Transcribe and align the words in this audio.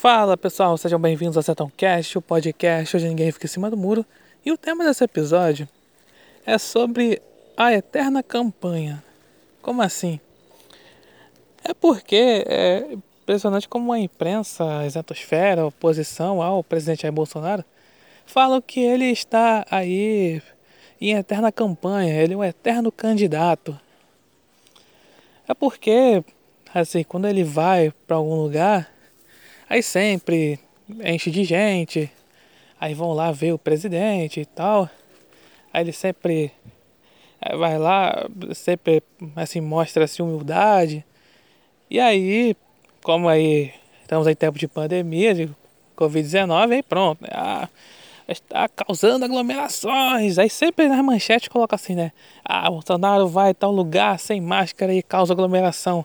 Fala 0.00 0.36
pessoal, 0.36 0.78
sejam 0.78 1.00
bem-vindos 1.00 1.36
ao 1.36 1.70
Cast, 1.76 2.16
o 2.16 2.22
podcast 2.22 2.96
onde 2.96 3.08
ninguém 3.08 3.32
fica 3.32 3.46
em 3.46 3.48
cima 3.48 3.68
do 3.68 3.76
muro. 3.76 4.06
E 4.46 4.52
o 4.52 4.56
tema 4.56 4.84
desse 4.84 5.02
episódio 5.02 5.68
é 6.46 6.56
sobre 6.56 7.20
a 7.56 7.72
eterna 7.72 8.22
campanha. 8.22 9.02
Como 9.60 9.82
assim? 9.82 10.20
É 11.64 11.74
porque 11.74 12.44
é 12.46 12.92
impressionante 12.92 13.68
como 13.68 13.92
a 13.92 13.98
imprensa, 13.98 14.78
a 14.78 14.86
exatosfera, 14.86 15.62
a 15.62 15.66
oposição 15.66 16.40
ao 16.40 16.62
presidente 16.62 17.02
Jair 17.02 17.12
Bolsonaro 17.12 17.64
falam 18.24 18.62
que 18.62 18.78
ele 18.78 19.06
está 19.06 19.66
aí 19.68 20.40
em 21.00 21.14
eterna 21.14 21.50
campanha, 21.50 22.14
ele 22.14 22.34
é 22.34 22.36
um 22.36 22.44
eterno 22.44 22.92
candidato. 22.92 23.76
É 25.48 25.54
porque, 25.54 26.22
assim, 26.72 27.02
quando 27.02 27.26
ele 27.26 27.42
vai 27.42 27.92
para 28.06 28.14
algum 28.14 28.36
lugar, 28.36 28.96
aí 29.68 29.82
sempre 29.82 30.58
enche 31.04 31.30
de 31.30 31.44
gente, 31.44 32.10
aí 32.80 32.94
vão 32.94 33.12
lá 33.12 33.30
ver 33.32 33.52
o 33.52 33.58
presidente 33.58 34.40
e 34.40 34.46
tal. 34.46 34.88
Aí 35.72 35.82
ele 35.82 35.92
sempre 35.92 36.50
vai 37.56 37.78
lá, 37.78 38.26
sempre 38.54 39.02
assim 39.36 39.60
mostra 39.60 40.04
assim 40.04 40.22
humildade. 40.22 41.04
E 41.90 42.00
aí, 42.00 42.56
como 43.02 43.28
aí 43.28 43.72
estamos 44.02 44.26
em 44.26 44.34
tempo 44.34 44.58
de 44.58 44.68
pandemia, 44.68 45.34
de 45.34 45.50
Covid-19, 45.96 46.72
aí 46.72 46.82
pronto, 46.82 47.22
né? 47.22 47.28
Ah, 47.32 47.68
está 48.28 48.68
causando 48.68 49.24
aglomerações. 49.24 50.38
Aí 50.38 50.50
sempre 50.50 50.88
nas 50.88 51.02
manchetes 51.02 51.48
coloca 51.48 51.76
assim, 51.76 51.94
né? 51.94 52.12
Ah, 52.44 52.70
Bolsonaro 52.70 53.26
vai 53.28 53.54
tal 53.54 53.72
lugar 53.72 54.18
sem 54.18 54.40
máscara 54.40 54.94
e 54.94 55.02
causa 55.02 55.32
aglomeração. 55.32 56.04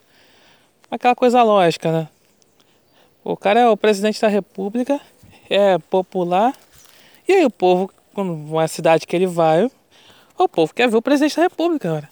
Aquela 0.90 1.16
coisa 1.16 1.44
lógica, 1.44 1.92
né? 1.92 2.08
O 3.24 3.38
cara 3.38 3.62
é 3.62 3.70
o 3.70 3.78
presidente 3.78 4.20
da 4.20 4.28
república, 4.28 5.00
é 5.50 5.78
popular. 5.78 6.54
E 7.28 7.32
aí 7.32 7.46
o 7.46 7.50
povo, 7.50 7.90
uma 8.16 8.68
cidade 8.68 9.08
que 9.08 9.16
ele 9.16 9.28
vai, 9.28 9.72
o 10.38 10.50
povo 10.50 10.74
quer 10.74 10.90
ver 10.90 10.98
o 10.98 11.02
presidente 11.02 11.38
da 11.38 11.44
república, 11.44 11.90
cara. 11.90 12.10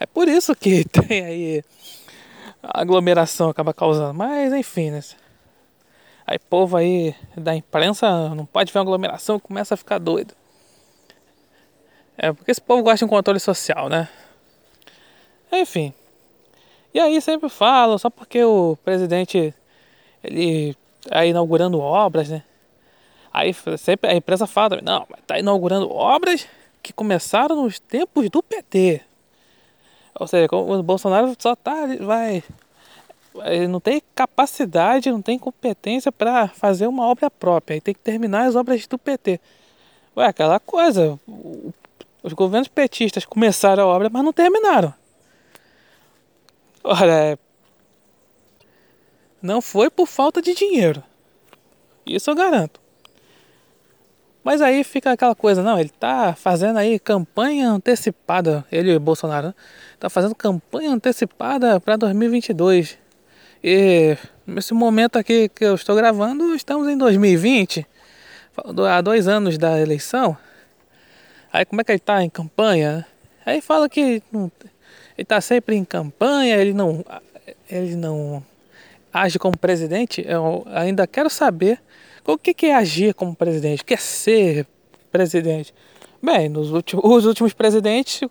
É 0.00 0.06
por 0.06 0.26
isso 0.26 0.54
que 0.54 0.84
tem 0.88 1.24
aí 1.24 1.64
a 2.62 2.80
aglomeração 2.80 3.50
acaba 3.50 3.72
causando. 3.72 4.14
Mas 4.14 4.52
enfim, 4.52 4.90
né? 4.90 5.00
Aí 6.26 6.38
povo 6.38 6.76
aí 6.76 7.14
da 7.36 7.54
imprensa 7.54 8.34
não 8.34 8.44
pode 8.44 8.72
ver 8.72 8.78
uma 8.78 8.84
aglomeração 8.84 9.40
começa 9.40 9.74
a 9.74 9.76
ficar 9.76 9.98
doido. 9.98 10.34
É 12.16 12.32
porque 12.32 12.50
esse 12.50 12.60
povo 12.60 12.82
gosta 12.82 12.98
de 12.98 13.04
um 13.04 13.08
controle 13.08 13.38
social, 13.38 13.88
né? 13.88 14.08
Enfim. 15.52 15.94
E 16.92 16.98
aí 16.98 17.20
sempre 17.20 17.48
falam, 17.48 17.96
só 17.96 18.10
porque 18.10 18.42
o 18.42 18.76
presidente 18.84 19.54
ele 20.22 20.76
tá 21.02 21.24
inaugurando 21.24 21.80
obras, 21.80 22.28
né? 22.28 22.42
Aí 23.32 23.54
sempre 23.76 24.10
a 24.10 24.14
imprensa 24.14 24.46
fala, 24.46 24.80
não, 24.82 25.06
tá 25.26 25.38
inaugurando 25.38 25.90
obras 25.92 26.46
que 26.82 26.92
começaram 26.92 27.62
nos 27.62 27.78
tempos 27.78 28.28
do 28.30 28.42
PT. 28.42 29.02
Ou 30.18 30.26
seja, 30.26 30.48
o 30.50 30.82
Bolsonaro 30.82 31.34
só 31.38 31.54
tá 31.54 31.86
vai 32.00 32.42
ele 33.44 33.68
não 33.68 33.80
tem 33.80 34.02
capacidade, 34.14 35.10
não 35.10 35.22
tem 35.22 35.38
competência 35.38 36.10
para 36.10 36.48
fazer 36.48 36.86
uma 36.86 37.06
obra 37.06 37.30
própria. 37.30 37.74
Ele 37.74 37.80
tem 37.80 37.94
que 37.94 38.00
terminar 38.00 38.46
as 38.46 38.56
obras 38.56 38.86
do 38.86 38.98
PT. 38.98 39.40
Ué, 40.16 40.26
aquela 40.26 40.58
coisa. 40.58 41.18
Os 42.22 42.32
governos 42.32 42.68
petistas 42.68 43.24
começaram 43.24 43.84
a 43.84 43.86
obra, 43.86 44.10
mas 44.10 44.24
não 44.24 44.32
terminaram. 44.32 44.92
Olha, 46.82 47.38
não 49.40 49.60
foi 49.60 49.90
por 49.90 50.06
falta 50.06 50.42
de 50.42 50.54
dinheiro. 50.54 51.02
Isso 52.06 52.30
eu 52.30 52.34
garanto. 52.34 52.80
Mas 54.42 54.62
aí 54.62 54.82
fica 54.82 55.12
aquela 55.12 55.34
coisa, 55.34 55.62
não, 55.62 55.78
ele 55.78 55.90
tá 55.90 56.34
fazendo 56.34 56.78
aí 56.78 56.98
campanha 56.98 57.70
antecipada, 57.70 58.64
ele 58.72 58.92
e 58.92 58.98
Bolsonaro, 58.98 59.48
né? 59.48 59.54
tá 60.00 60.08
fazendo 60.08 60.34
campanha 60.34 60.90
antecipada 60.90 61.78
para 61.80 61.96
2022. 61.96 62.96
E 63.62 64.16
nesse 64.46 64.72
momento 64.72 65.18
aqui 65.18 65.48
que 65.48 65.64
eu 65.64 65.74
estou 65.74 65.94
gravando, 65.94 66.54
estamos 66.54 66.88
em 66.88 66.96
2020, 66.96 67.86
há 68.90 69.00
dois 69.02 69.28
anos 69.28 69.58
da 69.58 69.78
eleição. 69.78 70.36
Aí 71.52 71.64
como 71.64 71.80
é 71.80 71.84
que 71.84 71.92
ele 71.92 71.98
está 71.98 72.22
em 72.22 72.30
campanha? 72.30 73.06
Aí 73.44 73.60
fala 73.60 73.88
que 73.88 74.00
ele 74.00 74.22
está 75.18 75.40
sempre 75.40 75.76
em 75.76 75.84
campanha, 75.84 76.56
ele 76.56 76.72
não, 76.72 77.04
ele 77.68 77.96
não 77.96 78.42
age 79.12 79.38
como 79.38 79.56
presidente. 79.56 80.24
Eu 80.26 80.64
ainda 80.66 81.06
quero 81.06 81.30
saber 81.30 81.80
o 82.26 82.36
que, 82.36 82.66
é 82.66 82.74
agir 82.74 83.14
como 83.14 83.34
presidente, 83.34 83.82
o 83.82 83.84
que 83.84 83.94
é 83.94 83.98
ser 83.98 84.66
presidente. 85.10 85.74
Bem, 86.22 86.48
nos 86.48 86.70
últimos, 86.70 87.04
os 87.04 87.24
últimos 87.24 87.52
presidentes, 87.52 88.28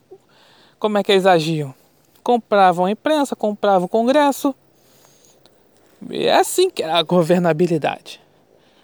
como 0.77 0.97
é 0.97 1.03
que 1.03 1.11
eles 1.11 1.25
agiam? 1.25 1.73
Compravam 2.23 2.85
a 2.85 2.91
imprensa, 2.91 3.35
compravam 3.35 3.85
o 3.85 3.89
Congresso 3.89 4.53
é 6.11 6.33
assim 6.33 6.69
que 6.69 6.83
é 6.83 6.91
a 6.91 7.01
governabilidade. 7.01 8.21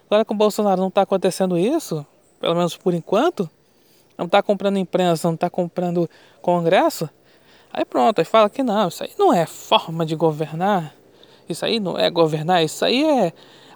Agora 0.08 0.26
com 0.26 0.34
o 0.34 0.38
Bolsonaro 0.38 0.82
não 0.82 0.88
está 0.88 1.02
acontecendo 1.02 1.58
isso, 1.58 2.06
pelo 2.40 2.56
menos 2.56 2.76
por 2.76 2.94
enquanto, 2.94 3.50
não 4.18 4.26
está 4.26 4.42
comprando 4.42 4.78
imprensa, 4.78 5.28
não 5.28 5.36
está 5.36 5.50
comprando 5.50 6.10
congresso, 6.42 7.10
aí 7.72 7.86
pronto, 7.86 8.20
aí 8.20 8.26
fala 8.26 8.50
que 8.50 8.62
não, 8.62 8.88
isso 8.88 9.04
aí 9.04 9.12
não 9.18 9.34
é 9.34 9.46
forma 9.46 10.06
de 10.06 10.16
governar, 10.16 10.94
isso 11.50 11.66
aí 11.66 11.80
não 11.80 11.98
é 11.98 12.10
governar, 12.10 12.64
isso 12.64 12.84
aí 12.86 13.04
é. 13.04 13.34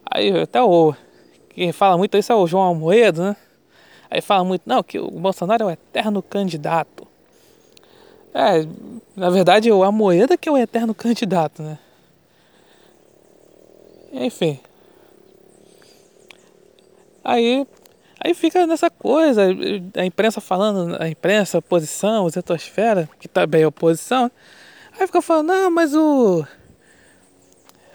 Aí 0.10 0.42
até 0.42 0.62
o. 0.62 0.94
Quem 1.50 1.72
fala 1.72 1.98
muito 1.98 2.18
isso 2.18 2.32
é 2.32 2.36
o 2.36 2.48
João 2.48 2.64
Almoedo, 2.64 3.24
né? 3.24 3.36
Aí 4.10 4.22
fala 4.22 4.44
muito, 4.44 4.64
não, 4.66 4.82
que 4.82 5.00
o 5.00 5.12
Bolsonaro 5.12 5.64
é 5.64 5.68
o 5.68 5.72
eterno 5.72 6.22
candidato. 6.22 7.08
É, 8.34 8.68
na 9.16 9.30
verdade, 9.30 9.72
o 9.72 9.84
Amoedo 9.84 10.38
que 10.38 10.48
é 10.48 10.52
o 10.52 10.58
eterno 10.58 10.94
candidato, 10.94 11.64
né? 11.64 11.80
Enfim. 14.14 14.60
Aí, 17.24 17.68
aí 18.24 18.34
fica 18.34 18.66
nessa 18.66 18.90
coisa, 18.90 19.42
a 19.96 20.06
imprensa 20.06 20.40
falando, 20.40 20.96
a 21.02 21.10
imprensa, 21.10 21.58
a 21.58 21.60
oposição, 21.60 22.26
a 22.26 22.30
zetosfera, 22.30 23.10
que 23.20 23.28
também 23.28 23.64
é 23.64 23.68
oposição, 23.68 24.32
aí 24.98 25.06
fica 25.08 25.22
falando, 25.22 25.48
não, 25.48 25.72
mas 25.72 25.94
o. 25.94 26.46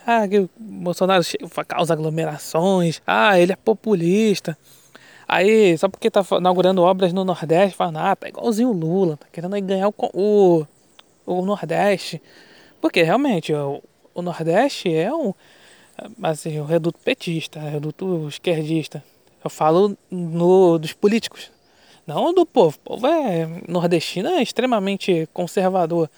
Ah, 0.07 0.27
que 0.27 0.41
o 0.41 0.51
Bolsonaro 0.59 1.25
causa 1.69 1.93
aglomerações, 1.93 3.01
ah, 3.07 3.39
ele 3.39 3.53
é 3.53 3.57
populista. 3.57 4.57
Aí, 5.29 5.79
só 5.79 5.89
porque 5.89 6.11
tá 6.11 6.25
inaugurando 6.39 6.83
obras 6.83 7.13
no 7.13 7.25
Nordeste, 7.25 7.77
fala, 7.77 8.11
ah, 8.11 8.17
tá 8.17 8.29
igualzinho 8.29 8.71
o 8.71 8.73
Lula, 8.73 9.17
tá 9.17 9.27
querendo 9.33 9.59
ganhar 9.61 9.89
o, 9.89 9.95
o, 10.13 10.67
o 11.25 11.45
Nordeste. 11.45 12.21
Porque 12.81 13.03
realmente, 13.03 13.53
o, 13.53 13.83
o 14.15 14.23
Nordeste 14.23 14.93
é 14.93 15.15
um, 15.15 15.33
assim, 16.23 16.59
o 16.59 16.65
reduto 16.65 16.99
petista, 16.99 17.61
o 17.61 17.69
reduto 17.69 18.29
esquerdista. 18.29 19.03
Eu 19.43 19.51
falo 19.51 19.97
no, 20.11 20.79
dos 20.79 20.93
políticos, 20.93 21.51
não 22.07 22.33
do 22.33 22.47
povo. 22.47 22.77
O 22.85 22.91
povo 22.91 23.07
é 23.07 23.47
nordestino, 23.69 24.29
é 24.29 24.43
extremamente 24.43 25.29
conservador. 25.33 26.09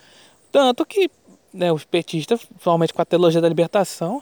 Tanto 0.52 0.84
que 0.86 1.10
né, 1.54 1.72
os 1.72 1.84
petistas, 1.84 2.44
principalmente 2.44 2.92
com 2.92 3.00
a 3.00 3.04
teologia 3.04 3.40
da 3.40 3.48
libertação, 3.48 4.20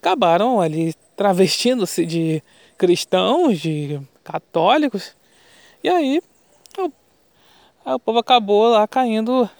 acabaram 0.00 0.60
ali 0.60 0.94
travestindo-se 1.16 2.06
de 2.06 2.42
cristãos, 2.78 3.60
de 3.60 4.00
católicos. 4.22 5.14
E 5.82 5.88
aí 5.88 6.22
o, 6.78 6.92
aí 7.84 7.94
o 7.94 7.98
povo 7.98 8.20
acabou 8.20 8.68
lá 8.68 8.86
caindo 8.86 9.50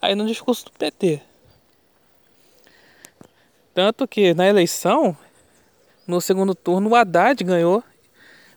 aí 0.00 0.14
no 0.14 0.26
discurso 0.26 0.66
do 0.66 0.72
PT. 0.72 1.20
Tanto 3.74 4.06
que 4.06 4.34
na 4.34 4.46
eleição, 4.46 5.16
no 6.06 6.20
segundo 6.20 6.54
turno, 6.54 6.90
o 6.90 6.94
Haddad 6.94 7.42
ganhou 7.42 7.82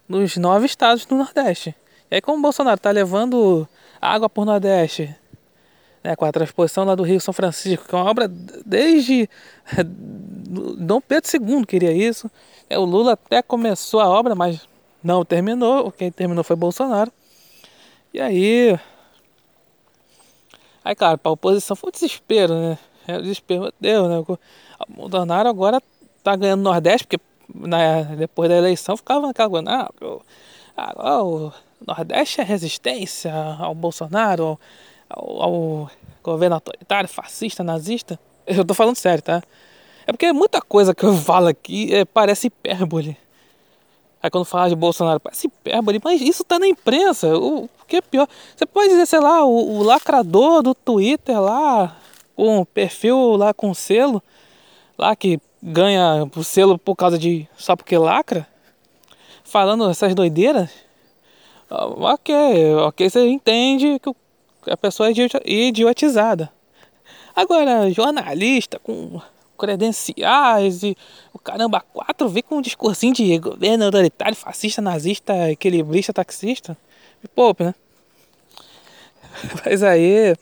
nos 0.07 0.37
nove 0.37 0.65
estados 0.65 1.05
do 1.05 1.15
Nordeste. 1.15 1.73
E 2.11 2.15
aí, 2.15 2.21
como 2.21 2.37
o 2.37 2.41
Bolsonaro 2.41 2.77
está 2.77 2.91
levando 2.91 3.67
água 3.99 4.29
por 4.29 4.45
Nordeste, 4.45 5.13
né, 6.03 6.15
com 6.15 6.25
a 6.25 6.31
transposição 6.31 6.83
lá 6.83 6.95
do 6.95 7.03
Rio 7.03 7.19
São 7.19 7.33
Francisco, 7.33 7.87
que 7.87 7.95
é 7.95 7.97
uma 7.97 8.09
obra 8.09 8.27
desde 8.65 9.29
Dom 10.77 11.01
Pedro 11.01 11.29
II 11.33 11.65
queria 11.65 11.91
isso. 11.91 12.31
É, 12.69 12.77
o 12.77 12.85
Lula 12.85 13.13
até 13.13 13.41
começou 13.41 13.99
a 13.99 14.09
obra, 14.09 14.35
mas 14.35 14.67
não 15.03 15.23
terminou. 15.25 15.91
Quem 15.91 16.11
terminou 16.11 16.43
foi 16.43 16.55
Bolsonaro. 16.55 17.11
E 18.13 18.19
aí. 18.19 18.79
Aí, 20.83 20.95
cara, 20.95 21.17
para 21.17 21.29
a 21.29 21.33
oposição 21.33 21.75
foi 21.75 21.89
um 21.89 21.91
desespero, 21.91 22.55
né? 22.55 22.77
É 23.07 23.17
um 23.17 23.21
desespero, 23.21 23.61
meu 23.63 23.73
Deus, 23.79 24.09
né? 24.09 24.17
O 24.19 24.37
Bolsonaro 24.89 25.49
agora 25.49 25.81
tá 26.23 26.35
ganhando 26.35 26.61
o 26.61 26.63
Nordeste, 26.63 27.07
porque 27.07 27.23
na, 27.53 28.03
depois 28.03 28.49
da 28.49 28.57
eleição 28.57 28.95
ficava 28.97 29.27
naquela 29.27 29.49
coisa, 29.49 29.69
ah, 29.69 29.89
agora 30.75 31.23
o 31.23 31.53
Nordeste 31.85 32.41
é 32.41 32.43
resistência 32.43 33.33
ao 33.59 33.75
Bolsonaro, 33.75 34.59
ao, 35.09 35.41
ao, 35.41 35.91
governo 36.23 36.55
autoritário, 36.55 37.07
fascista, 37.07 37.63
nazista. 37.63 38.19
Eu 38.45 38.65
tô 38.65 38.73
falando 38.73 38.95
sério, 38.95 39.23
tá? 39.23 39.41
É 40.05 40.11
porque 40.11 40.31
muita 40.31 40.61
coisa 40.61 40.93
que 40.93 41.03
eu 41.03 41.15
falo 41.17 41.47
aqui 41.47 41.93
é, 41.93 42.05
parece 42.05 42.47
hipérbole. 42.47 43.17
Aí 44.21 44.29
quando 44.29 44.45
fala 44.45 44.69
de 44.69 44.75
Bolsonaro, 44.75 45.19
parece 45.19 45.47
hipérbole, 45.47 46.01
mas 46.03 46.21
isso 46.21 46.43
tá 46.43 46.57
na 46.59 46.67
imprensa. 46.67 47.37
O, 47.37 47.69
que 47.87 47.97
é 47.97 48.01
pior? 48.01 48.27
Você 48.55 48.65
pode 48.65 48.89
dizer, 48.89 49.05
sei 49.05 49.19
lá, 49.19 49.45
o, 49.45 49.77
o 49.77 49.83
lacrador 49.83 50.61
do 50.61 50.73
Twitter 50.73 51.39
lá, 51.39 51.95
com 52.35 52.65
perfil 52.65 53.35
lá 53.37 53.53
com 53.53 53.73
selo, 53.73 54.21
lá 54.97 55.15
que 55.15 55.39
ganha 55.61 56.29
o 56.35 56.43
selo 56.43 56.77
por 56.77 56.95
causa 56.95 57.17
de. 57.17 57.47
só 57.57 57.75
porque 57.75 57.97
lacra, 57.97 58.47
falando 59.43 59.89
essas 59.89 60.13
doideiras. 60.13 60.69
Ok, 61.69 62.33
ok, 62.75 63.09
você 63.09 63.27
entende 63.27 63.99
que 63.99 64.09
a 64.69 64.77
pessoa 64.77 65.09
é 65.09 65.13
idiotizada. 65.45 66.51
Agora, 67.35 67.89
jornalista 67.91 68.79
com 68.79 69.21
credenciais 69.57 70.83
e 70.83 70.95
o 71.33 71.39
caramba, 71.39 71.81
quatro 71.81 72.29
vê 72.29 72.41
com 72.41 72.57
um 72.57 72.61
discursinho 72.61 73.13
de 73.13 73.37
governo 73.39 73.85
autoritário, 73.85 74.35
fascista, 74.35 74.81
nazista, 74.81 75.51
equilibrista, 75.51 76.13
taxista. 76.13 76.77
Me 77.21 77.27
poupe, 77.27 77.63
né? 77.63 77.75
Mas 79.65 79.83
aí. 79.83 80.35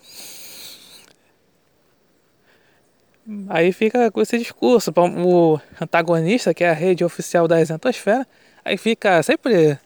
Aí 3.50 3.72
fica 3.72 4.12
com 4.12 4.22
esse 4.22 4.38
discurso. 4.38 4.94
O 5.26 5.60
antagonista, 5.82 6.54
que 6.54 6.64
é 6.64 6.70
a 6.70 6.74
rede 6.74 7.04
oficial 7.04 7.48
da 7.48 7.60
isentosfera, 7.60 8.28
aí 8.64 8.78
fica 8.78 9.24
sempre. 9.24 9.80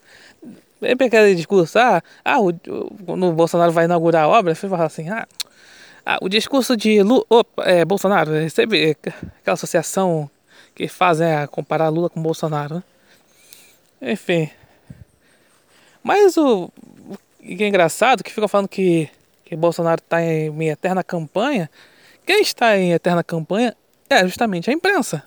Sempre 0.80 1.08
aquele 1.08 1.36
discurso, 1.36 1.78
ah, 1.78 2.02
ah 2.24 2.40
o, 2.40 2.50
o, 2.50 3.32
Bolsonaro 3.34 3.72
vai 3.72 3.86
inaugurar 3.86 4.24
a 4.24 4.28
obra, 4.28 4.56
você 4.56 4.68
fala 4.70 4.86
assim, 4.86 5.10
ah, 5.10 5.28
ah, 6.06 6.18
o 6.22 6.30
discurso 6.30 6.78
de 6.78 7.04
Lu, 7.04 7.26
opa, 7.30 7.64
é, 7.64 7.84
Bolsonaro, 7.84 8.32
sempre 8.50 8.92
aquela 8.92 9.54
associação 9.54 10.30
que 10.74 10.88
fazem 10.88 11.28
é, 11.28 11.46
comparar 11.48 11.90
Lula 11.90 12.10
com 12.10 12.22
Bolsonaro, 12.22 12.76
né? 12.76 12.84
Enfim. 14.02 14.50
Mas 16.02 16.38
o, 16.38 16.72
o 17.10 17.18
que 17.42 17.64
é 17.64 17.68
engraçado, 17.68 18.24
que 18.24 18.32
fica 18.32 18.48
falando 18.48 18.70
que, 18.70 19.10
que 19.44 19.56
Bolsonaro 19.56 20.02
está 20.02 20.22
em 20.22 20.50
minha 20.50 20.72
eterna 20.72 21.04
campanha, 21.04 21.70
quem 22.26 22.42
está 22.42 22.78
em 22.78 22.94
eterna 22.94 23.24
campanha 23.24 23.76
é 24.10 24.24
justamente 24.24 24.70
a 24.70 24.74
imprensa. 24.74 25.24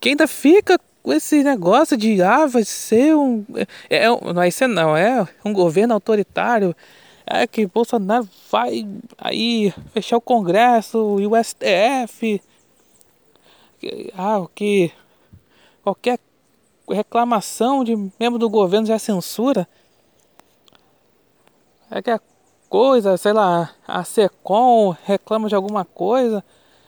Que 0.00 0.08
ainda 0.08 0.26
fica 0.26 0.80
com 1.02 1.12
esse 1.12 1.42
negócio 1.42 1.96
de 1.96 2.22
ah, 2.22 2.46
vai 2.46 2.64
ser 2.64 3.14
um. 3.16 3.44
É, 3.88 4.04
é, 4.04 4.08
não 4.08 4.34
vai 4.34 4.50
ser 4.50 4.66
não, 4.66 4.96
é 4.96 5.26
um 5.44 5.52
governo 5.52 5.94
autoritário. 5.94 6.74
É 7.26 7.46
que 7.46 7.66
Bolsonaro 7.66 8.28
vai 8.50 8.86
aí 9.16 9.72
fechar 9.92 10.16
o 10.16 10.20
Congresso 10.20 11.18
e 11.20 11.26
o 11.26 11.32
STF. 11.42 12.42
Ah, 14.16 14.38
o 14.38 14.48
que 14.48 14.92
qualquer 15.82 16.18
reclamação 16.88 17.84
de 17.84 17.96
membro 18.18 18.38
do 18.38 18.50
governo 18.50 18.86
já 18.86 18.98
censura. 18.98 19.66
É 21.90 22.02
que 22.02 22.10
a 22.10 22.20
coisa, 22.68 23.16
sei 23.16 23.32
lá, 23.32 23.70
a 23.86 24.04
SECOM 24.04 24.94
reclama 25.04 25.48
de 25.48 25.54
alguma 25.54 25.84
coisa, 25.84 26.44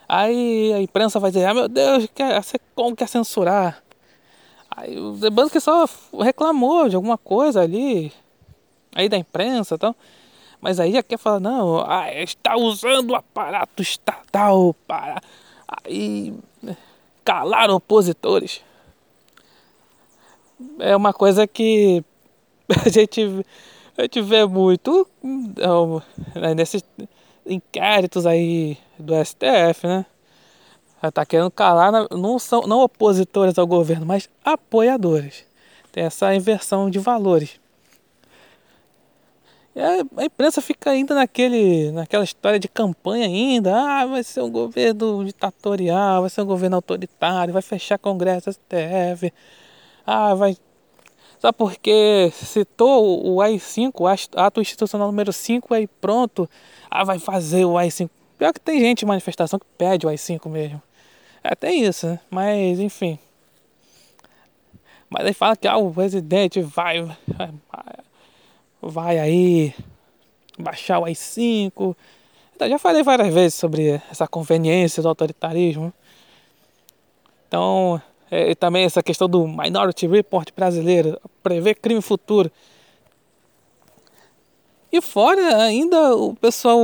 aí 0.09 0.73
a 0.73 0.81
imprensa 0.81 1.19
vai 1.19 1.31
dizer, 1.31 1.47
ah 1.47 1.55
meu 1.55 1.69
Deus, 1.69 2.09
a 2.37 2.43
SECOM 2.43 2.95
quer 2.95 3.09
censurar. 3.09 3.83
Aí 4.77 4.99
o 4.99 5.51
que 5.51 5.61
só 5.61 5.87
reclamou 6.21 6.89
de 6.89 6.97
alguma 6.97 7.19
coisa 7.19 7.61
ali, 7.61 8.13
aí 8.95 9.09
da 9.09 9.17
imprensa 9.17 9.75
e 9.75 9.79
tal. 9.79 9.95
Mas 10.61 10.79
aí 10.79 10.93
já 10.93 11.03
quer 11.03 11.19
falar, 11.19 11.41
não, 11.41 11.85
ah, 11.85 12.13
está 12.15 12.57
usando 12.57 13.11
o 13.11 13.17
aparato 13.17 13.83
estatal 13.83 14.75
para 14.87 15.21
aí 15.85 16.33
calar 17.25 17.71
opositores. 17.71 18.63
É 20.79 20.95
uma 20.95 21.13
coisa 21.13 21.47
que 21.47 22.05
a 22.85 22.89
gente, 22.89 23.45
a 23.99 24.03
gente 24.03 24.23
vê 24.23 24.47
muito 24.47 25.07
né, 26.35 26.55
nesses 26.55 26.85
inquéritos 27.45 28.25
aí 28.25 28.79
do 28.99 29.15
STF, 29.25 29.87
né? 29.87 30.07
Tá 31.11 31.27
querendo 31.27 31.51
calar, 31.51 31.91
não 32.11 32.39
são 32.39 32.63
não 32.63 32.81
opositores 32.81 33.59
ao 33.59 33.67
governo, 33.67 34.07
mas 34.07 34.29
apoiadores. 34.45 35.45
Tem 35.91 36.05
essa 36.05 36.35
inversão 36.35 36.89
de 36.89 36.99
valores. 36.99 37.61
E 39.75 39.81
a 39.81 40.25
imprensa 40.25 40.61
fica 40.61 40.91
ainda 40.91 41.15
naquele, 41.15 41.91
naquela 41.93 42.25
história 42.25 42.59
de 42.59 42.69
campanha 42.69 43.27
ainda. 43.27 43.75
Ah, 43.75 44.07
vai 44.07 44.23
ser 44.23 44.43
um 44.43 44.51
governo 44.51 45.25
ditatorial, 45.25 46.21
vai 46.21 46.31
ser 46.31 46.43
um 46.43 46.47
governo 46.47 46.77
autoritário, 46.77 47.53
vai 47.53 47.63
fechar 47.63 47.99
Congresso, 47.99 48.51
STF. 48.51 49.33
Ah, 50.07 50.35
vai... 50.35 50.57
Só 51.39 51.53
porque 51.53 52.31
citou 52.35 53.27
o 53.27 53.41
AI-5, 53.41 53.93
o 54.01 54.07
ato 54.41 54.61
institucional 54.61 55.09
número 55.09 55.33
5, 55.33 55.75
aí 55.75 55.87
pronto. 55.87 56.49
Ah, 56.91 57.03
vai 57.03 57.19
fazer 57.19 57.65
o 57.65 57.77
AI-5. 57.77 58.11
Pior 58.39 58.53
que 58.53 58.61
tem 58.61 58.79
gente 58.79 59.03
em 59.03 59.09
manifestação 59.09 59.59
que 59.59 59.67
pede 59.77 60.07
o 60.07 60.09
AI-5 60.09 60.49
mesmo. 60.49 60.83
É, 61.43 61.55
tem 61.55 61.85
isso? 61.85 62.19
Mas, 62.31 62.79
enfim. 62.79 63.19
Mas 65.11 65.27
aí 65.27 65.35
fala 65.35 65.57
que 65.57 65.69
ah, 65.69 65.77
o 65.77 65.93
presidente 65.93 66.61
vai, 66.63 67.03
vai, 67.27 67.51
vai 68.81 69.19
aí 69.19 69.75
baixar 70.59 71.01
o 71.01 71.05
AI-5. 71.05 71.97
Então, 72.55 72.69
já 72.69 72.79
falei 72.79 73.03
várias 73.03 73.33
vezes 73.35 73.55
sobre 73.55 74.01
essa 74.11 74.27
conveniência 74.29 75.03
do 75.03 75.09
autoritarismo. 75.09 75.93
Então, 77.49 78.01
é, 78.31 78.55
também 78.55 78.85
essa 78.85 79.03
questão 79.03 79.29
do 79.29 79.47
Minority 79.47 80.07
Report 80.07 80.49
brasileiro, 80.57 81.21
prever 81.43 81.75
crime 81.75 82.01
futuro. 82.01 82.51
E 84.91 85.01
fora 85.01 85.63
ainda 85.63 86.15
o 86.15 86.35
pessoal 86.37 86.79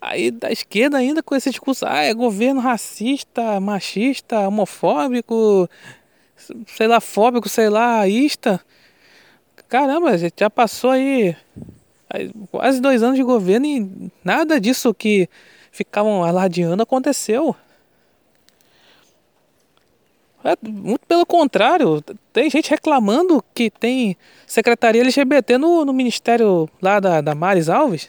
aí 0.00 0.30
da 0.30 0.50
esquerda 0.50 0.98
ainda 0.98 1.22
com 1.22 1.34
esse 1.34 1.50
discurso, 1.50 1.84
ah, 1.86 2.02
é 2.02 2.14
governo 2.14 2.60
racista, 2.60 3.60
machista, 3.60 4.48
homofóbico, 4.48 5.68
sei 6.66 6.86
lá, 6.86 7.00
fóbico, 7.00 7.48
sei 7.48 7.68
lá, 7.68 8.06
ista. 8.06 8.60
Caramba, 9.68 10.12
já 10.18 10.48
passou 10.48 10.90
aí 10.90 11.36
quase 12.50 12.80
dois 12.80 13.02
anos 13.02 13.16
de 13.16 13.22
governo 13.22 13.66
e 13.66 14.10
nada 14.24 14.60
disso 14.60 14.94
que 14.94 15.28
ficavam 15.70 16.24
alardeando 16.24 16.82
aconteceu. 16.82 17.54
É, 20.44 20.56
muito 20.66 21.04
pelo 21.06 21.26
contrário, 21.26 22.02
tem 22.32 22.48
gente 22.48 22.70
reclamando 22.70 23.44
que 23.52 23.70
tem 23.70 24.16
secretaria 24.46 25.02
LGBT 25.02 25.58
no, 25.58 25.84
no 25.84 25.92
ministério 25.92 26.68
lá 26.80 27.00
da, 27.00 27.20
da 27.20 27.34
Maris 27.34 27.68
Alves. 27.68 28.08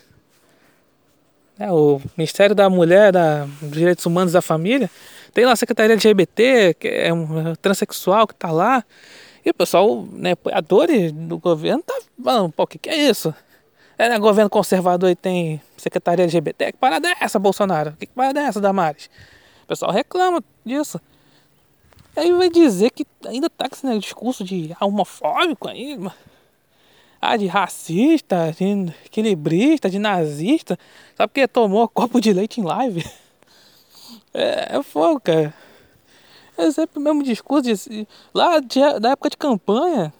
É, 1.60 1.70
o 1.70 2.02
Ministério 2.18 2.56
da 2.56 2.70
Mulher, 2.70 3.12
da, 3.12 3.44
dos 3.62 3.72
Direitos 3.72 4.06
Humanos 4.06 4.32
da 4.32 4.42
Família. 4.42 4.90
Tem 5.34 5.46
lá 5.46 5.52
a 5.52 5.56
Secretaria 5.58 5.94
LGBT, 5.94 6.74
que 6.74 6.88
é 6.88 7.14
um 7.14 7.54
transexual 7.62 8.26
que 8.26 8.34
está 8.34 8.50
lá. 8.50 8.84
E 9.46 9.50
o 9.50 9.54
pessoal, 9.54 10.08
né, 10.14 10.32
apoiadores 10.32 11.12
do 11.12 11.38
governo, 11.38 11.84
tá 11.84 12.00
falando, 12.24 12.52
pô, 12.54 12.64
o 12.64 12.68
que, 12.68 12.78
que 12.78 12.90
é 12.90 12.96
isso? 13.10 13.34
É, 13.98 14.08
né, 14.08 14.18
governo 14.18 14.50
conservador 14.50 15.10
e 15.10 15.16
tem 15.16 15.62
secretaria 15.76 16.24
LGBT, 16.24 16.72
que 16.72 16.78
parada 16.78 17.10
é 17.10 17.16
essa, 17.20 17.38
Bolsonaro? 17.38 17.94
Que 18.00 18.08
parada 18.08 18.40
é 18.40 18.44
essa, 18.44 18.62
Damares? 18.62 19.10
O 19.64 19.68
pessoal 19.68 19.92
reclama 19.92 20.42
disso. 20.66 21.00
Aí 22.16 22.32
vai 22.32 22.50
dizer 22.50 22.92
que 22.92 23.06
ainda 23.26 23.50
tá 23.50 23.68
com 23.68 23.76
esse 23.76 23.86
né, 23.86 23.98
discurso 23.98 24.44
de 24.44 24.74
homofóbico 24.80 25.68
aí, 25.68 25.98
ah, 27.22 27.38
de 27.38 27.48
racista, 27.48 28.52
de 28.52 28.94
equilibrista, 29.06 29.90
de 29.90 30.00
nazista, 30.00 30.78
só 31.16 31.28
porque 31.28 31.48
tomou 31.48 31.88
copo 31.88 32.22
de 32.22 32.32
leite 32.34 32.60
em 32.60 32.64
live. 32.64 33.06
É, 34.32 34.78
é 34.78 34.84
fogo, 34.84 35.20
cara. 35.20 35.52
É 36.56 36.70
sempre 36.72 37.00
o 37.00 37.02
mesmo 37.02 37.24
discurso 37.24 37.64
de, 37.64 38.08
lá 38.32 38.60
de, 38.60 38.80
da 39.00 39.12
época 39.12 39.32
de 39.32 39.38
campanha. 39.38 40.14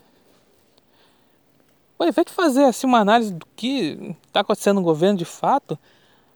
Pô, 1.96 2.06
invés 2.06 2.26
de 2.26 2.34
fazer 2.34 2.64
assim 2.64 2.88
uma 2.88 3.00
análise 3.00 3.34
do 3.34 3.46
que 3.56 4.16
está 4.26 4.40
acontecendo 4.40 4.78
no 4.78 4.84
governo 4.84 5.18
de 5.18 5.26
fato, 5.26 5.78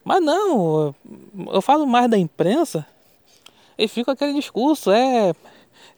mas 0.03 0.21
não, 0.21 0.93
eu 1.51 1.61
falo 1.61 1.87
mais 1.87 2.09
da 2.09 2.17
imprensa 2.17 2.85
e 3.77 3.87
fica 3.87 4.11
aquele 4.11 4.33
discurso, 4.33 4.91
é 4.91 5.33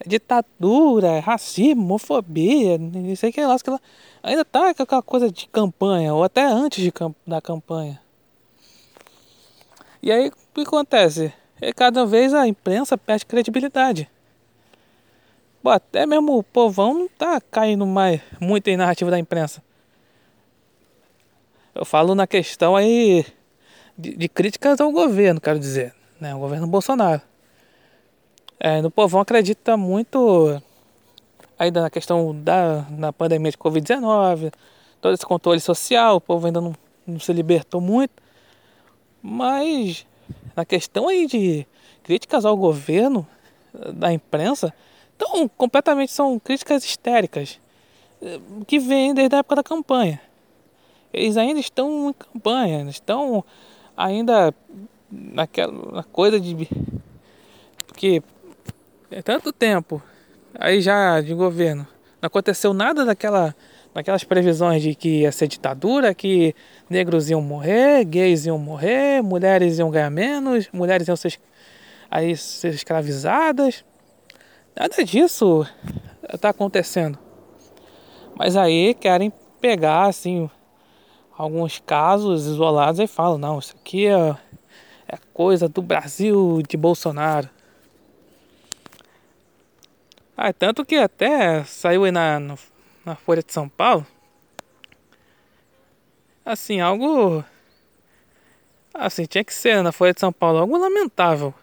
ditadura, 0.05 1.19
racismo, 1.19 1.83
homofobia, 1.83 2.77
não 2.77 3.15
sei 3.15 3.29
o 3.29 3.33
que 3.33 3.45
lá, 3.45 3.59
que 3.59 3.69
lá. 3.69 3.79
Ainda 4.23 4.43
tá 4.45 4.73
com 4.73 4.83
aquela 4.83 5.01
coisa 5.01 5.31
de 5.31 5.47
campanha, 5.47 6.13
ou 6.13 6.23
até 6.23 6.45
antes 6.45 6.83
de, 6.83 6.93
da 7.25 7.41
campanha. 7.41 8.01
E 10.01 10.11
aí 10.11 10.29
o 10.29 10.31
que 10.53 10.61
acontece? 10.61 11.33
e 11.61 11.73
cada 11.73 12.05
vez 12.05 12.33
a 12.33 12.47
imprensa 12.47 12.97
perde 12.97 13.25
credibilidade. 13.25 14.09
Bom, 15.63 15.71
até 15.71 16.05
mesmo 16.05 16.37
o 16.37 16.43
povão 16.43 16.93
não 16.93 17.07
tá 17.07 17.41
caindo 17.41 17.85
mais 17.85 18.21
muito 18.39 18.67
em 18.67 18.77
narrativa 18.77 19.09
da 19.09 19.17
imprensa. 19.17 19.63
Eu 21.73 21.83
falo 21.83 22.13
na 22.13 22.27
questão 22.27 22.75
aí 22.75 23.25
de, 23.97 24.15
de 24.15 24.29
críticas 24.29 24.79
ao 24.79 24.91
governo, 24.91 25.41
quero 25.41 25.59
dizer, 25.59 25.93
né? 26.19 26.35
O 26.35 26.39
governo 26.39 26.67
Bolsonaro. 26.67 27.21
É, 28.59 28.81
no 28.81 28.89
povão 28.89 29.21
acredita 29.21 29.75
muito 29.75 30.61
ainda 31.57 31.81
na 31.81 31.89
questão 31.89 32.35
da 32.35 32.85
na 32.89 33.13
pandemia 33.13 33.51
de 33.51 33.57
Covid-19, 33.57 34.53
todo 35.01 35.13
esse 35.13 35.25
controle 35.25 35.59
social, 35.59 36.17
o 36.17 36.21
povo 36.21 36.45
ainda 36.47 36.61
não, 36.61 36.73
não 37.05 37.19
se 37.19 37.31
libertou 37.33 37.81
muito. 37.81 38.13
Mas 39.21 40.05
na 40.55 40.65
questão 40.65 41.07
aí 41.07 41.27
de 41.27 41.65
críticas 42.03 42.45
ao 42.45 42.55
governo 42.55 43.27
da 43.93 44.11
imprensa, 44.13 44.73
então 45.15 45.47
completamente 45.49 46.11
são 46.11 46.39
críticas 46.39 46.83
histéricas 46.83 47.59
eh, 48.21 48.39
que 48.67 48.79
vêm 48.79 49.13
desde 49.13 49.35
a 49.35 49.39
época 49.39 49.57
da 49.57 49.63
campanha. 49.63 50.21
Eles 51.11 51.37
ainda 51.37 51.59
estão 51.59 52.09
em 52.09 52.13
campanha, 52.13 52.89
estão 52.89 53.43
ainda 53.95 54.53
naquela 55.09 56.03
coisa 56.03 56.39
de 56.39 56.67
que 57.95 58.21
é 59.15 59.21
tanto 59.21 59.51
tempo 59.51 60.03
aí 60.53 60.81
já 60.81 61.21
de 61.21 61.33
governo 61.33 61.87
não 62.21 62.27
aconteceu 62.27 62.73
nada 62.73 63.03
daquela 63.03 63.55
daquelas 63.95 64.25
previsões 64.25 64.83
de 64.83 64.93
que 64.93 65.21
ia 65.21 65.31
ser 65.31 65.47
ditadura, 65.47 66.13
que 66.13 66.53
negros 66.89 67.29
iam 67.29 67.41
morrer, 67.41 68.03
gays 68.03 68.45
iam 68.45 68.57
morrer, 68.57 69.23
mulheres 69.23 69.79
iam 69.79 69.89
ganhar 69.89 70.09
menos, 70.09 70.69
mulheres 70.73 71.07
iam 71.07 71.15
ser, 71.15 71.39
aí, 72.11 72.35
ser 72.35 72.73
escravizadas. 72.73 73.85
Nada 74.75 75.01
disso 75.05 75.65
está 76.31 76.49
acontecendo. 76.49 77.17
Mas 78.37 78.57
aí 78.57 78.93
querem 78.93 79.31
pegar 79.61 80.07
assim 80.07 80.49
alguns 81.37 81.79
casos 81.79 82.45
isolados 82.47 82.99
e 82.99 83.07
falam, 83.07 83.37
não, 83.37 83.59
isso 83.59 83.73
aqui 83.79 84.07
é, 84.07 84.35
é 85.07 85.17
coisa 85.33 85.69
do 85.69 85.81
Brasil 85.81 86.61
de 86.67 86.75
Bolsonaro. 86.75 87.49
Ah, 90.37 90.51
tanto 90.51 90.85
que 90.85 90.95
até 90.95 91.63
saiu 91.63 92.03
aí 92.03 92.11
na, 92.11 92.39
na 93.05 93.15
Folha 93.15 93.41
de 93.41 93.53
São 93.53 93.69
Paulo. 93.69 94.05
Assim, 96.45 96.81
algo. 96.81 97.43
Assim, 98.93 99.25
tinha 99.25 99.43
que 99.43 99.53
ser 99.53 99.81
na 99.81 99.91
Folha 99.91 100.13
de 100.13 100.19
São 100.19 100.31
Paulo, 100.31 100.59
algo 100.59 100.77
lamentável. 100.77 101.53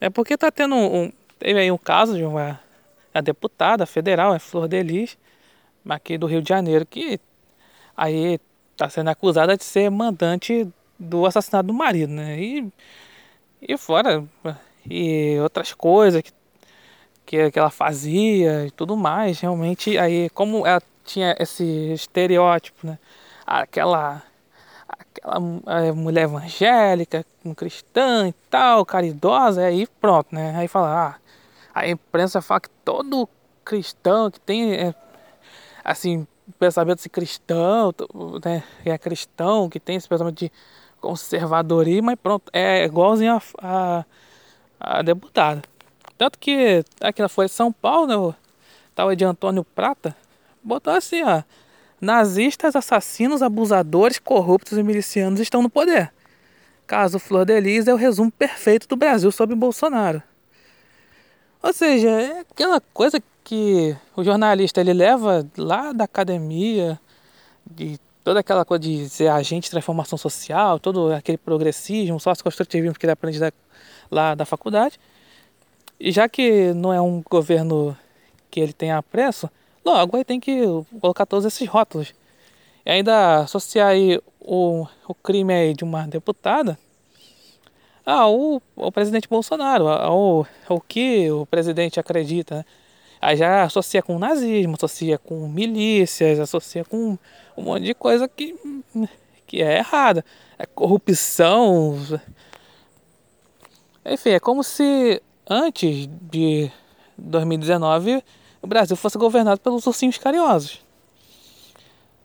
É 0.00 0.08
porque 0.08 0.36
tá 0.36 0.50
tendo 0.50 0.76
um. 0.76 1.12
Teve 1.38 1.60
aí 1.60 1.70
um 1.72 1.78
caso 1.78 2.16
de 2.16 2.24
uma, 2.24 2.60
uma 3.14 3.22
deputada 3.22 3.86
federal, 3.86 4.34
é 4.34 4.38
Flor 4.38 4.68
Delis, 4.68 5.18
aqui 5.88 6.16
do 6.16 6.26
Rio 6.26 6.40
de 6.40 6.48
Janeiro, 6.48 6.86
que 6.86 7.20
aí 7.96 8.38
tá 8.76 8.88
sendo 8.88 9.10
acusada 9.10 9.56
de 9.56 9.64
ser 9.64 9.90
mandante 9.90 10.68
do 10.98 11.26
assassinato 11.26 11.66
do 11.66 11.74
marido, 11.74 12.12
né? 12.12 12.40
E, 12.40 12.72
e 13.60 13.76
fora. 13.76 14.24
E 14.88 15.38
outras 15.40 15.72
coisas 15.72 16.22
que 16.22 16.32
que, 17.26 17.50
que 17.50 17.58
ela 17.58 17.70
fazia 17.70 18.66
e 18.66 18.70
tudo 18.70 18.96
mais, 18.96 19.40
realmente 19.40 19.96
aí 19.98 20.28
como 20.30 20.66
ela 20.66 20.82
tinha 21.04 21.34
esse 21.38 21.64
estereótipo, 21.92 22.86
né? 22.86 22.98
Aquela 23.46 24.22
aquela 24.88 25.36
é, 25.66 25.92
mulher 25.92 26.24
evangélica, 26.24 27.24
cristã 27.56 28.28
e 28.28 28.32
tal, 28.50 28.84
caridosa, 28.84 29.62
aí 29.64 29.86
pronto, 30.00 30.34
né? 30.34 30.54
Aí 30.56 30.68
fala, 30.68 31.08
ah, 31.08 31.14
a 31.74 31.88
imprensa 31.88 32.40
fala 32.42 32.60
que 32.60 32.70
todo 32.84 33.28
cristão 33.64 34.30
que 34.30 34.40
tem 34.40 34.74
é, 34.74 34.94
assim, 35.82 36.26
pensamento 36.58 37.02
de 37.02 37.08
cristão, 37.08 37.94
né, 38.44 38.62
que 38.82 38.90
é 38.90 38.98
cristão, 38.98 39.68
que 39.68 39.80
tem 39.80 39.96
esse 39.96 40.08
pensamento 40.08 40.36
de 40.36 40.52
conservadorismo, 41.00 42.06
mas 42.06 42.16
pronto, 42.16 42.50
é 42.52 42.84
igualzinho 42.84 43.34
a, 43.34 43.42
a, 43.62 44.04
a 44.84 45.02
deputada. 45.02 45.62
Tanto 46.16 46.38
que 46.38 46.84
Folha 47.28 47.48
de 47.48 47.54
São 47.54 47.72
Paulo, 47.72 48.06
né, 48.06 48.34
tava 48.94 49.16
de 49.16 49.24
Antônio 49.24 49.64
Prata, 49.64 50.14
botou 50.62 50.92
assim, 50.92 51.22
ó. 51.22 51.42
Nazistas, 52.00 52.76
assassinos, 52.76 53.42
abusadores, 53.42 54.18
corruptos 54.18 54.76
e 54.76 54.82
milicianos 54.82 55.40
estão 55.40 55.62
no 55.62 55.70
poder. 55.70 56.12
Caso 56.86 57.18
Flor 57.18 57.46
de 57.46 57.58
Lis 57.58 57.88
é 57.88 57.94
o 57.94 57.96
resumo 57.96 58.30
perfeito 58.30 58.86
do 58.86 58.96
Brasil 58.96 59.32
sobre 59.32 59.56
Bolsonaro. 59.56 60.22
Ou 61.62 61.72
seja, 61.72 62.10
é 62.10 62.40
aquela 62.40 62.78
coisa 62.92 63.22
que 63.42 63.96
o 64.14 64.22
jornalista 64.22 64.82
ele 64.82 64.92
leva 64.92 65.46
lá 65.56 65.92
da 65.92 66.04
academia, 66.04 67.00
de 67.64 67.98
toda 68.22 68.40
aquela 68.40 68.66
coisa 68.66 68.82
de 68.82 69.08
ser 69.08 69.28
agente 69.28 69.64
de 69.64 69.70
transformação 69.70 70.18
social, 70.18 70.78
todo 70.78 71.12
aquele 71.12 71.38
progressismo, 71.38 72.20
sócio-construtivismo 72.20 72.98
que 72.98 73.06
ele 73.06 73.12
aprende 73.12 73.38
da, 73.38 73.50
lá 74.10 74.34
da 74.34 74.44
faculdade. 74.44 74.98
E 75.98 76.10
já 76.10 76.28
que 76.28 76.72
não 76.74 76.92
é 76.92 77.00
um 77.00 77.22
governo 77.22 77.96
que 78.50 78.60
ele 78.60 78.72
tenha 78.72 79.02
preço, 79.02 79.48
logo 79.84 80.16
aí 80.16 80.24
tem 80.24 80.40
que 80.40 80.62
colocar 81.00 81.26
todos 81.26 81.44
esses 81.44 81.68
rótulos. 81.68 82.14
E 82.84 82.90
ainda 82.90 83.38
associar 83.38 83.88
aí 83.88 84.20
o, 84.40 84.86
o 85.08 85.14
crime 85.14 85.52
aí 85.52 85.74
de 85.74 85.84
uma 85.84 86.06
deputada 86.06 86.78
ao, 88.04 88.60
ao 88.76 88.92
presidente 88.92 89.28
Bolsonaro, 89.28 89.88
ao, 89.88 90.46
ao 90.68 90.80
que 90.80 91.30
o 91.30 91.46
presidente 91.46 91.98
acredita. 91.98 92.56
Né? 92.56 92.64
Aí 93.20 93.36
já 93.36 93.62
associa 93.62 94.02
com 94.02 94.18
nazismo, 94.18 94.74
associa 94.74 95.16
com 95.16 95.48
milícias, 95.48 96.38
associa 96.38 96.84
com 96.84 97.18
um 97.56 97.62
monte 97.62 97.84
de 97.84 97.94
coisa 97.94 98.28
que, 98.28 98.54
que 99.46 99.62
é 99.62 99.78
errada. 99.78 100.22
É 100.58 100.66
corrupção. 100.66 101.96
Enfim, 104.04 104.30
é 104.30 104.40
como 104.40 104.62
se 104.62 105.22
antes 105.48 106.08
de 106.30 106.70
2019 107.16 108.22
o 108.60 108.66
Brasil 108.66 108.96
fosse 108.96 109.18
governado 109.18 109.60
pelos 109.60 109.86
ursinhos 109.86 110.18
carinhosos. 110.18 110.80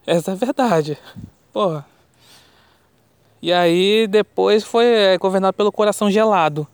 Essa 0.05 0.31
é 0.31 0.33
a 0.33 0.37
verdade. 0.37 0.97
Porra. 1.53 1.85
E 3.41 3.53
aí 3.53 4.07
depois 4.07 4.63
foi 4.63 4.85
é, 4.85 5.17
governado 5.17 5.53
pelo 5.53 5.71
coração 5.71 6.11
gelado. 6.11 6.67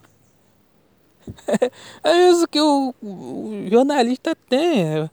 é 2.04 2.30
isso 2.30 2.48
que 2.48 2.62
o, 2.62 2.94
jornalista 3.70 4.36
tem. 4.48 5.10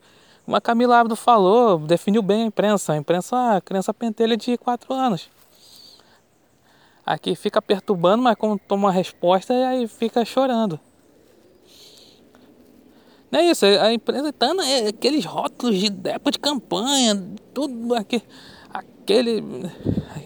Uma 0.46 0.60
Camila 0.60 1.00
Abdo 1.00 1.16
falou, 1.16 1.78
definiu 1.78 2.22
bem 2.22 2.42
a 2.42 2.46
imprensa. 2.46 2.92
A 2.92 2.96
imprensa 2.96 3.36
é 3.36 3.38
uma 3.38 3.60
criança 3.60 3.94
pentelha 3.94 4.36
de 4.36 4.56
4 4.58 4.92
anos. 4.92 5.30
Aqui 7.04 7.34
fica 7.34 7.60
perturbando, 7.60 8.22
mas 8.22 8.36
quando 8.36 8.60
toma 8.60 8.88
uma 8.88 8.92
resposta, 8.92 9.52
aí 9.52 9.88
fica 9.88 10.24
chorando. 10.24 10.78
Não 13.32 13.40
é 13.40 13.44
isso, 13.50 13.64
a 13.64 13.90
empresa 13.92 14.28
está 14.28 14.54
é, 14.66 14.88
aqueles 14.88 15.24
rótulos 15.24 15.78
de 15.78 16.10
época 16.10 16.32
de 16.32 16.38
campanha, 16.38 17.18
tudo 17.54 17.94
aquele, 17.94 18.22
aquele 18.70 19.42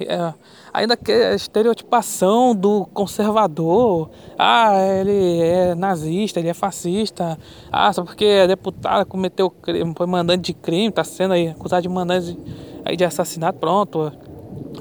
é, 0.01 0.35
ainda 0.73 0.97
que 0.97 1.13
a 1.13 1.35
estereotipação 1.35 2.53
do 2.53 2.85
conservador, 2.93 4.11
ah, 4.37 4.75
ele 5.01 5.41
é 5.41 5.75
nazista, 5.77 6.41
ele 6.41 6.49
é 6.49 6.55
fascista, 6.55 7.39
ah, 7.71 7.93
só 7.93 8.03
porque 8.03 8.25
é 8.25 8.47
deputado 8.49 9.07
cometeu 9.07 9.51
crime, 9.51 9.95
foi 9.97 10.07
mandante 10.07 10.53
de 10.53 10.55
crime, 10.55 10.89
está 10.89 11.05
sendo 11.05 11.35
aí 11.35 11.49
acusado 11.49 11.83
de 11.83 11.89
mandante 11.89 12.33
de, 12.33 12.39
aí 12.85 12.97
de 12.97 13.05
assassinato, 13.05 13.61
pronto. 13.61 14.13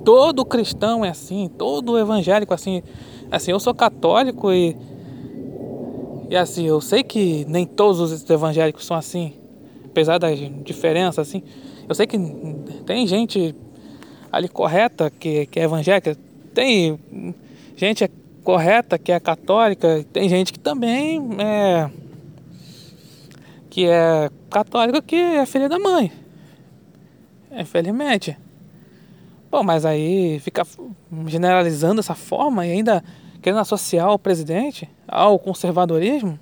Todo 0.05 0.45
cristão 0.45 1.03
é 1.03 1.09
assim, 1.09 1.50
todo 1.57 1.97
evangélico 1.97 2.53
é 2.53 2.55
assim, 2.55 2.83
assim, 3.29 3.51
eu 3.51 3.59
sou 3.59 3.74
católico 3.74 4.53
e 4.53 4.77
e 6.29 6.35
assim, 6.35 6.65
eu 6.65 6.81
sei 6.81 7.03
que 7.03 7.45
nem 7.47 7.65
todos 7.65 8.00
os 8.00 8.29
evangélicos 8.29 8.85
são 8.85 8.97
assim, 8.97 9.33
apesar 9.85 10.17
das 10.17 10.39
diferenças, 10.63 11.27
assim. 11.27 11.43
Eu 11.88 11.93
sei 11.93 12.07
que 12.07 12.17
tem 12.85 13.05
gente 13.05 13.55
ali 14.31 14.47
correta 14.47 15.12
que, 15.12 15.45
que 15.45 15.59
é 15.59 15.63
evangélica, 15.63 16.17
tem 16.53 17.00
gente 17.75 18.09
correta 18.43 18.97
que 18.97 19.12
é 19.12 19.19
católica, 19.19 20.05
tem 20.12 20.27
gente 20.27 20.51
que 20.51 20.59
também 20.59 21.21
é 21.39 21.89
que 23.69 23.85
é 23.85 24.29
católica 24.50 25.01
que 25.01 25.15
é 25.15 25.45
filha 25.45 25.67
da 25.67 25.77
mãe. 25.77 26.12
Infelizmente. 27.51 28.38
Bom, 29.55 29.63
mas 29.63 29.85
aí 29.85 30.38
fica 30.41 30.67
generalizando 31.27 31.95
dessa 31.95 32.13
forma 32.13 32.67
e 32.67 32.74
ainda 32.74 33.01
querendo 33.41 33.62
associar 33.62 34.12
o 34.12 34.19
presidente 34.19 34.89
ao 35.07 35.39
conservadorismo. 35.39 36.38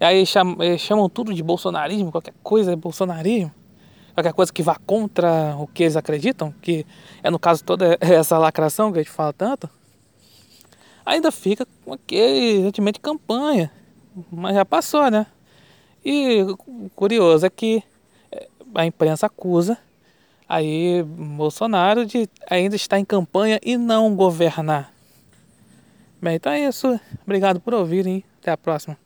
E 0.00 0.04
aí 0.06 0.24
chamam, 0.24 0.56
chamam 0.78 1.10
tudo 1.10 1.34
de 1.34 1.42
bolsonarismo, 1.42 2.10
qualquer 2.10 2.32
coisa 2.42 2.72
é 2.72 2.76
bolsonarismo. 2.76 3.52
Qualquer 4.14 4.32
coisa 4.32 4.50
que 4.50 4.62
vá 4.62 4.76
contra 4.86 5.54
o 5.58 5.66
que 5.66 5.82
eles 5.82 5.94
acreditam, 5.94 6.54
que 6.62 6.86
é 7.22 7.30
no 7.30 7.38
caso 7.38 7.62
toda 7.62 7.98
essa 8.00 8.38
lacração 8.38 8.90
que 8.90 9.00
a 9.00 9.02
gente 9.02 9.12
fala 9.12 9.34
tanto. 9.34 9.68
Ainda 11.04 11.30
fica 11.30 11.66
com 11.84 11.92
aquele 11.92 12.62
sentimento 12.62 12.94
de 12.94 13.00
campanha. 13.00 13.70
Mas 14.32 14.54
já 14.54 14.64
passou, 14.64 15.10
né? 15.10 15.26
E 16.02 16.46
curioso 16.96 17.44
é 17.44 17.50
que 17.50 17.82
a 18.74 18.86
imprensa 18.86 19.26
acusa 19.26 19.76
aí 20.48 21.02
Bolsonaro 21.02 22.04
de 22.06 22.28
ainda 22.48 22.76
estar 22.76 22.98
em 22.98 23.04
campanha 23.04 23.58
e 23.62 23.76
não 23.76 24.14
governar 24.14 24.94
Bem, 26.24 26.36
então 26.36 26.50
é 26.50 26.66
isso. 26.66 26.98
Obrigado 27.22 27.60
por 27.60 27.74
ouvirem. 27.74 28.24
Até 28.40 28.50
a 28.50 28.56
próxima. 28.56 28.96